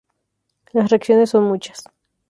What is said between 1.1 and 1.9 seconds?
son muchas.